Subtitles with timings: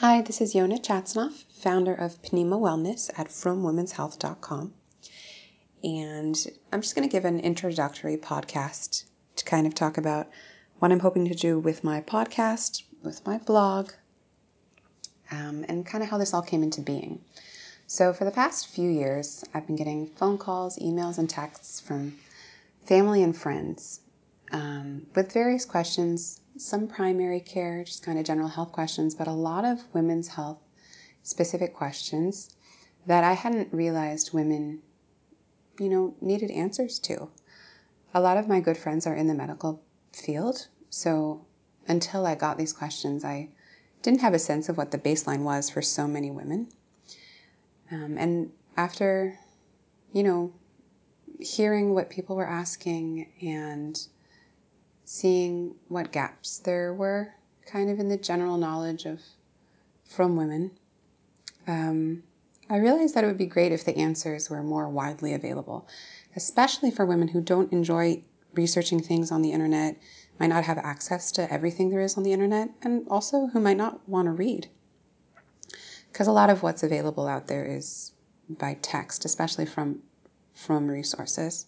[0.00, 4.72] Hi, this is Yonah Chatzinoff, founder of P'nima Wellness at FrumWomen'sHealth.com.
[5.84, 9.04] And I'm just going to give an introductory podcast
[9.36, 10.30] to kind of talk about
[10.78, 13.90] what I'm hoping to do with my podcast, with my blog,
[15.30, 17.20] um, and kind of how this all came into being.
[17.86, 22.16] So, for the past few years, I've been getting phone calls, emails, and texts from
[22.86, 24.00] family and friends
[24.52, 29.32] um, with various questions, some primary care, just kind of general health questions, but a
[29.32, 30.58] lot of women's health
[31.22, 32.54] specific questions
[33.06, 34.80] that I hadn't realized women,
[35.78, 37.28] you know, needed answers to.
[38.12, 39.82] A lot of my good friends are in the medical
[40.12, 41.44] field, so
[41.86, 43.48] until I got these questions, I
[44.02, 46.68] didn't have a sense of what the baseline was for so many women.
[47.90, 49.38] Um, and after,
[50.12, 50.52] you know,
[51.38, 54.00] hearing what people were asking and
[55.10, 57.34] seeing what gaps there were
[57.66, 59.20] kind of in the general knowledge of
[60.04, 60.70] frum women,
[61.66, 62.22] um,
[62.68, 65.88] I realized that it would be great if the answers were more widely available,
[66.36, 68.22] especially for women who don't enjoy
[68.54, 69.96] researching things on the internet,
[70.38, 73.76] might not have access to everything there is on the internet, and also who might
[73.76, 74.68] not want to read.
[76.12, 78.12] Because a lot of what's available out there is
[78.48, 80.02] by text, especially from
[80.54, 81.66] frum resources.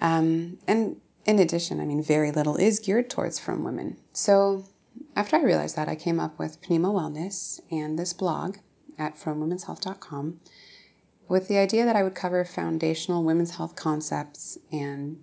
[0.00, 3.96] Um, and in addition, I mean, very little is geared towards frum women.
[4.12, 4.64] So
[5.14, 8.56] after I realized that, I came up with P'nima Wellness and this blog
[8.98, 10.40] at frumwomenshealth.com
[11.28, 15.22] with the idea that I would cover foundational women's health concepts and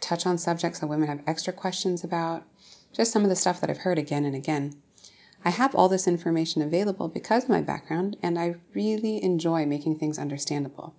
[0.00, 2.44] touch on subjects that women have extra questions about,
[2.92, 4.80] just some of the stuff that I've heard again and again.
[5.44, 9.98] I have all this information available because of my background, and I really enjoy making
[9.98, 10.94] things understandable.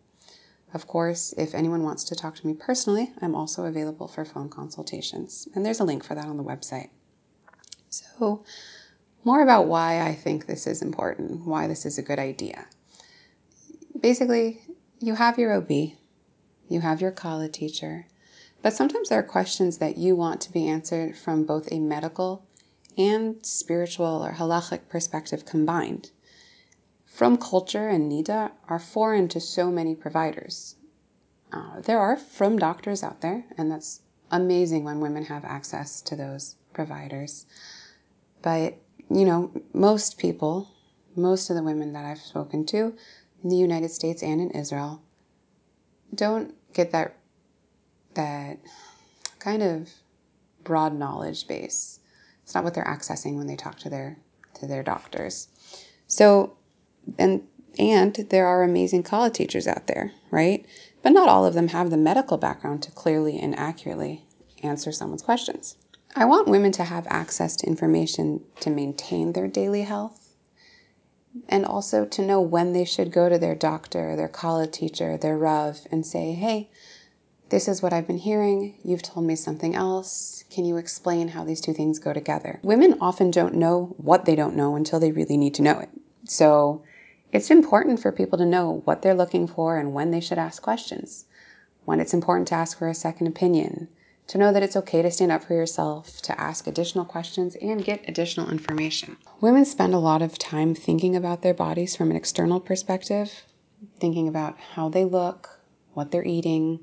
[0.71, 4.49] Of course, if anyone wants to talk to me personally, I'm also available for phone
[4.49, 6.89] consultations, and there's a link for that on the website.
[7.89, 8.43] So,
[9.23, 12.67] more about why I think this is important, why this is a good idea.
[13.99, 14.61] Basically,
[14.99, 18.05] you have your OB, you have your kallah teacher,
[18.61, 22.45] but sometimes there are questions that you want to be answered from both a medical
[22.95, 26.11] and spiritual or halachic perspective combined
[27.19, 30.75] frum culture and niddah are foreign to so many providers.
[31.52, 33.99] Uh, there are frum doctors out there, and that's
[34.31, 37.45] amazing when women have access to those providers.
[38.41, 38.77] But,
[39.09, 40.69] you know, most people,
[41.13, 42.95] most of the women that I've spoken to
[43.43, 45.02] in the United States and in Israel,
[46.15, 47.17] don't get that
[48.13, 48.59] that
[49.39, 49.89] kind of
[50.63, 51.99] broad knowledge base.
[52.43, 54.17] It's not what they're accessing when they talk to their
[54.53, 55.49] to their doctors.
[56.08, 56.55] So
[57.17, 57.43] and
[57.77, 60.65] and there are amazing kallah teachers out there, right?
[61.02, 64.25] But not all of them have the medical background to clearly and accurately
[64.64, 65.77] answer someone's questions.
[66.15, 70.36] I want women to have access to information to maintain their daily health
[71.47, 75.37] and also to know when they should go to their doctor, their kallah teacher, their
[75.37, 76.70] Rav, and say, hey,
[77.49, 78.76] this is what I've been hearing.
[78.83, 80.43] You've told me something else.
[80.49, 82.59] Can you explain how these two things go together?
[82.64, 85.89] Women often don't know what they don't know until they really need to know it.
[86.26, 86.83] So
[87.31, 90.61] it's important for people to know what they're looking for and when they should ask
[90.61, 91.25] questions,
[91.85, 93.87] when it's important to ask for a second opinion,
[94.27, 97.83] to know that it's okay to stand up for yourself, to ask additional questions, and
[97.83, 99.17] get additional information.
[99.41, 103.43] Women spend a lot of time thinking about their bodies from an external perspective,
[103.99, 105.59] thinking about how they look,
[105.93, 106.79] what they're eating,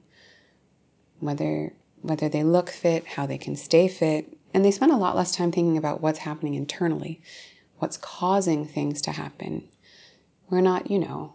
[1.20, 5.16] whether whether they look fit, how they can stay fit, and they spend a lot
[5.16, 7.20] less time thinking about what's happening internally,
[7.78, 9.66] what's causing things to happen,
[10.50, 11.34] we're not, you know,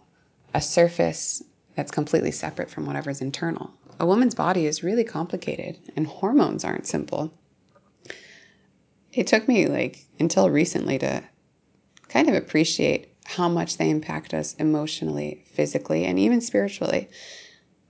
[0.54, 1.42] a surface
[1.74, 3.72] that's completely separate from whatever's internal.
[4.00, 7.32] A woman's body is really complicated, and hormones aren't simple.
[9.12, 11.22] It took me like until recently to
[12.08, 17.08] kind of appreciate how much they impact us emotionally, physically, and even spiritually.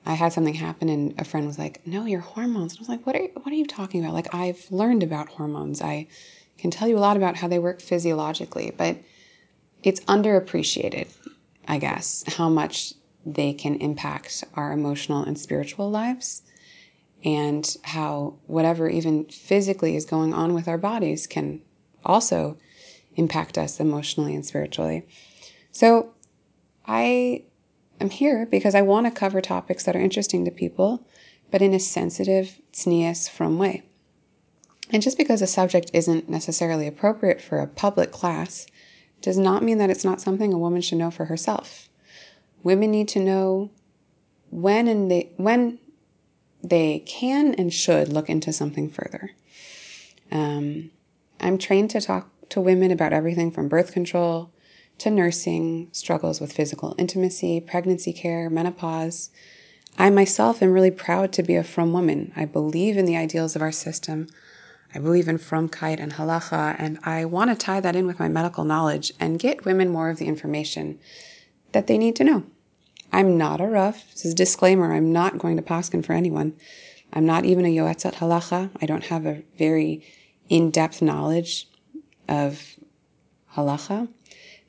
[0.04, 2.88] I had something happen, and a friend was like, "No, your hormones." And I was
[2.88, 5.80] like, "What are what are you talking about?" Like I've learned about hormones.
[5.80, 6.08] I
[6.58, 8.98] can tell you a lot about how they work physiologically, but
[9.82, 11.08] it's underappreciated,
[11.66, 12.94] I guess, how much
[13.24, 16.42] they can impact our emotional and spiritual lives,
[17.24, 21.60] and how whatever even physically is going on with our bodies can
[22.04, 22.56] also
[23.14, 25.06] impact us emotionally and spiritually.
[25.70, 26.12] So,
[26.86, 27.44] I
[28.00, 31.06] am here because I want to cover topics that are interesting to people,
[31.50, 33.84] but in a sensitive, tznius, frum way.
[34.90, 38.66] And just because a subject isn't necessarily appropriate for a public class
[39.22, 41.88] does not mean that it's not something a woman should know for herself.
[42.62, 43.70] Women need to know
[44.50, 45.78] when and they when
[46.62, 49.30] they can and should look into something further.
[50.30, 50.90] Um,
[51.40, 54.52] I'm trained to talk to women about everything frum birth control
[54.98, 59.30] to nursing, struggles with physical intimacy, pregnancy care, menopause.
[59.98, 62.32] I myself am really proud to be a from woman.
[62.36, 64.28] I believe in the ideals of our system.
[64.94, 68.18] I believe in Frum frumkeit and halacha, and I want to tie that in with
[68.18, 70.98] my medical knowledge and get women more of the information
[71.72, 72.44] that they need to know.
[73.10, 74.02] I'm not a Rav.
[74.12, 74.92] This is a disclaimer.
[74.92, 76.54] I'm not going to paskin for anyone.
[77.12, 78.70] I'm not even a yoetzat halacha.
[78.80, 80.04] I don't have a very
[80.48, 81.68] in-depth knowledge
[82.28, 82.76] of
[83.54, 84.08] halacha,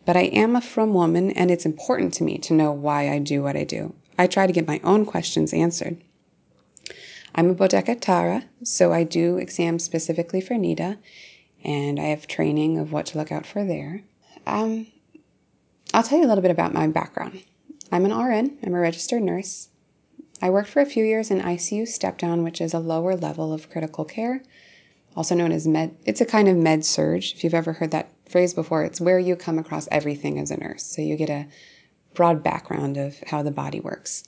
[0.05, 3.19] but I am a frum woman, and it's important to me to know why I
[3.19, 3.93] do what I do.
[4.17, 6.01] I try to get my own questions answered.
[7.35, 10.99] I'm a Bodeket Taharah, so I do exams specifically for Niddah,
[11.63, 14.03] and I have training of what to look out for there.
[14.45, 14.85] Um,
[15.95, 17.41] I'll tell you a little bit about my background.
[17.91, 19.69] I'm an RN, I'm a registered nurse.
[20.43, 23.51] I worked for a few years in ICU step down, which is a lower level
[23.51, 24.43] of critical care,
[25.15, 25.95] also known as med.
[26.05, 27.23] It's a kind of med surg.
[27.33, 30.57] If you've ever heard that phrase before, it's where you come across everything as a
[30.57, 30.83] nurse.
[30.83, 31.47] So you get a
[32.13, 34.23] broad background of how the body works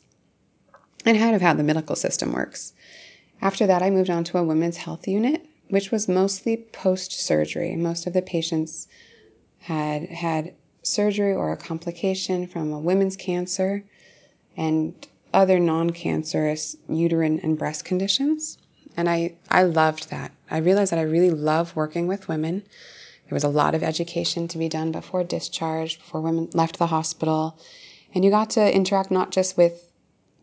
[1.06, 2.74] and kind of how the medical system works.
[3.42, 7.75] After that, I moved on to a women's health unit, which was mostly post surgery.
[7.75, 8.88] Most of the patients
[9.60, 10.54] had had
[10.84, 13.84] surgery or a complication from a women's cancer
[14.57, 14.94] and
[15.34, 18.57] other non cancerous uterine and breast conditions.
[18.98, 20.31] And I, I loved that.
[20.50, 22.63] I realized that I really love working with women.
[23.28, 26.88] There was a lot of education to be done before discharge, before women left the
[26.88, 27.60] hospital.
[28.13, 29.92] And you got to interact not just with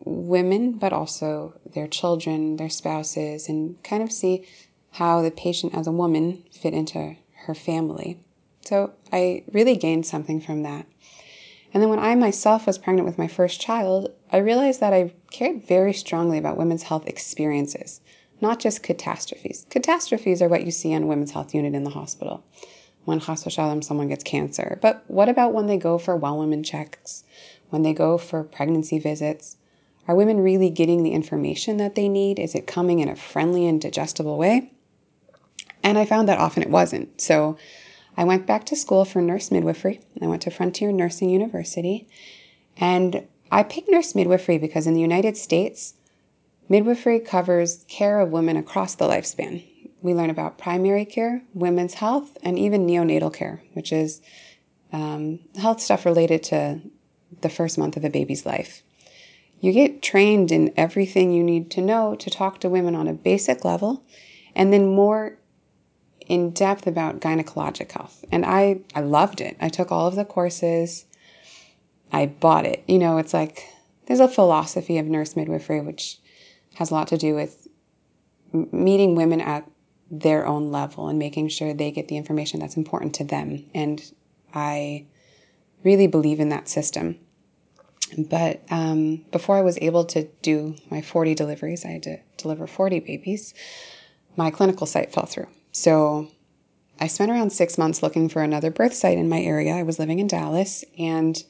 [0.05, 4.45] women, but also their children, their spouses, and kind of see
[4.91, 7.15] how the patient as a woman fit into
[7.45, 8.19] her family.
[8.65, 10.85] So I really gained something from that.
[11.73, 15.11] And then when I myself was pregnant with my first child, I realized that I
[15.31, 17.99] cared very strongly about women's health experiences,
[18.41, 19.65] not just catastrophes.
[19.69, 22.43] Catastrophes are what you see on women's health unit in the hospital
[23.05, 24.77] when chas v'shalom someone gets cancer.
[24.81, 27.23] But what about when they go for well women checks,
[27.69, 29.57] when they go for pregnancy visits?
[30.07, 32.39] Are women really getting the information that they need?
[32.39, 34.71] Is it coming in a friendly and digestible way?
[35.81, 37.21] And I found that often it wasn't.
[37.21, 37.57] So
[38.17, 40.01] I went back to school for nurse midwifery.
[40.21, 42.07] I went to Frontier Nursing University.
[42.77, 45.93] And I picked nurse midwifery because in the United States,
[46.69, 49.63] midwifery covers care of women across the lifespan.
[50.01, 54.21] We learn about primary care, women's health, and even neonatal care, which is
[54.91, 56.81] um, health stuff related to
[57.41, 58.83] the first month of a baby's life.
[59.63, 63.13] You get trained in everything you need to know to talk to women on a
[63.13, 64.03] basic level
[64.57, 65.37] and then more
[66.27, 68.25] in depth about gynecologic health.
[68.29, 69.55] And I, I loved it.
[69.61, 71.05] I took all of the courses.
[72.11, 72.83] I bought it.
[72.89, 73.65] You know, it's like
[74.05, 76.19] there's a philosophy of nurse midwifery which
[76.75, 77.65] has a lot to do with
[78.51, 79.65] meeting women at
[80.11, 83.63] their own level and making sure they get the information that's important to them.
[83.73, 84.03] And
[84.53, 85.05] I
[85.85, 87.17] really believe in that system.
[88.17, 92.67] But um, before I was able to do my 40 deliveries, I had to deliver
[92.67, 93.53] 40 babies,
[94.35, 95.47] my clinical site fell through.
[95.71, 96.27] So
[96.99, 99.73] I spent around six months looking for another birth site in my area.
[99.73, 101.43] I was living in Dallas and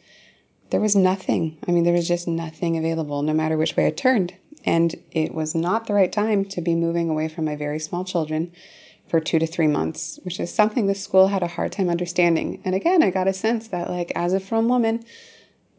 [0.69, 1.57] there was nothing.
[1.67, 4.33] I mean, there was just nothing available no matter which way I turned.
[4.65, 8.05] And it was not the right time to be moving away frum my very small
[8.05, 8.51] children
[9.07, 12.61] for two to three months, which is something the school had a hard time understanding.
[12.63, 15.03] And again, I got a sense that, like, as a from woman,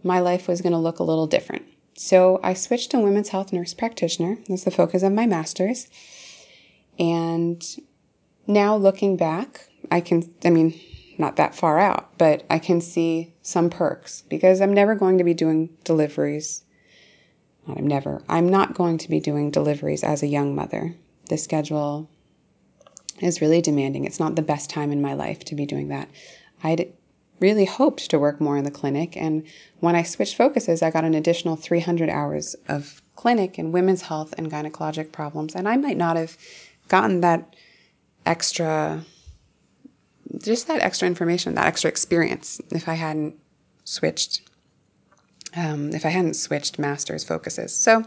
[0.04, 1.64] my life was going to look a little different.
[1.96, 4.38] So I switched to women's health nurse practitioner.
[4.48, 5.88] That's the focus of my master's.
[6.98, 7.64] And
[8.46, 10.78] now looking back, I can, I mean,
[11.18, 15.24] not that far out, but I can see some perks because I'm never going to
[15.24, 16.64] be doing deliveries.
[17.66, 18.22] I'm never.
[18.28, 20.94] I'm not going to be doing deliveries as a young mother.
[21.28, 22.10] The schedule
[23.20, 24.04] is really demanding.
[24.04, 26.08] It's not the best time in my life to be doing that.
[26.62, 26.92] I'd
[27.40, 29.16] really hoped to work more in the clinic.
[29.16, 29.44] And
[29.80, 34.34] when I switched focuses, I got an additional 300 hours of clinic in women's health
[34.38, 35.54] and gynecologic problems.
[35.54, 36.36] And I might not have
[36.88, 37.54] gotten that
[38.26, 39.04] extra,
[40.38, 43.34] just that extra information, that extra experience if I hadn't
[43.84, 44.42] switched,
[45.56, 47.74] um, if I hadn't switched master's focuses.
[47.74, 48.04] So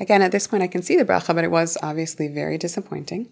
[0.00, 3.28] again, at this point, I can see the bracha, but it was obviously very disappointing.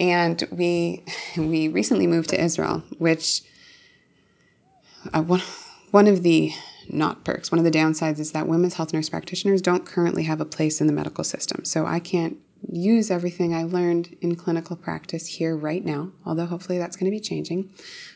[0.00, 1.04] And we
[1.36, 3.42] we recently moved to Israel, which
[5.12, 5.42] uh, one,
[5.90, 6.52] one of the
[6.88, 10.40] not perks, one of the downsides is that women's health nurse practitioners don't currently have
[10.40, 11.64] a place in the medical system.
[11.64, 12.36] So I can't
[12.70, 17.16] use everything I learned in clinical practice here right now, although hopefully that's going to
[17.16, 17.70] be changing.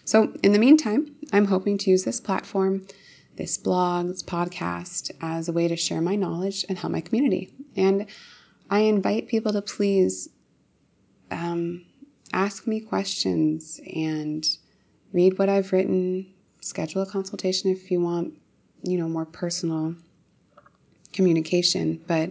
[0.04, 2.86] So in the meantime, I'm hoping to use this platform,
[3.36, 7.52] this blog, this podcast as a way to share my knowledge and help my community.
[7.76, 8.06] And
[8.70, 10.28] I invite people to please
[11.30, 11.84] um,
[12.32, 14.46] ask me questions and
[15.12, 16.26] read what I've written.
[16.60, 18.34] Schedule a consultation if you want,
[18.82, 19.94] you know, more personal
[21.12, 22.00] communication.
[22.06, 22.30] But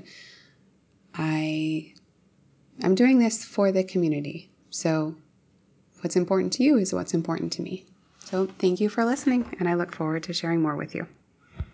[1.13, 1.93] I
[2.83, 4.49] I'm doing this for the community.
[4.69, 5.15] So
[6.01, 7.85] what's important to you is what's important to me.
[8.19, 11.07] So thank you for listening, and I look forward to sharing more with you.